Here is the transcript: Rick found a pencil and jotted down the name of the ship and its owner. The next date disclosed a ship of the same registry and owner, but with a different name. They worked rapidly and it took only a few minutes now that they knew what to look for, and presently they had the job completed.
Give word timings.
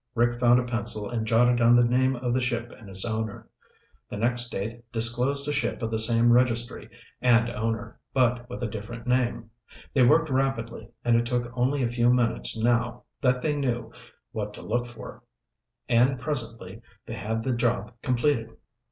Rick 0.15 0.39
found 0.39 0.59
a 0.59 0.63
pencil 0.63 1.07
and 1.07 1.27
jotted 1.27 1.57
down 1.57 1.75
the 1.75 1.83
name 1.83 2.15
of 2.15 2.33
the 2.33 2.41
ship 2.41 2.71
and 2.71 2.89
its 2.89 3.05
owner. 3.05 3.47
The 4.09 4.17
next 4.17 4.49
date 4.49 4.91
disclosed 4.91 5.47
a 5.47 5.51
ship 5.53 5.83
of 5.83 5.91
the 5.91 5.99
same 5.99 6.31
registry 6.31 6.89
and 7.21 7.51
owner, 7.51 7.99
but 8.11 8.49
with 8.49 8.63
a 8.63 8.67
different 8.67 9.05
name. 9.05 9.51
They 9.93 10.01
worked 10.01 10.31
rapidly 10.31 10.89
and 11.05 11.15
it 11.17 11.27
took 11.27 11.55
only 11.55 11.83
a 11.83 11.87
few 11.87 12.11
minutes 12.11 12.57
now 12.59 13.03
that 13.21 13.43
they 13.43 13.55
knew 13.55 13.91
what 14.31 14.55
to 14.55 14.63
look 14.63 14.87
for, 14.87 15.21
and 15.87 16.19
presently 16.19 16.81
they 17.05 17.13
had 17.13 17.43
the 17.43 17.53
job 17.53 17.93
completed. 18.01 18.57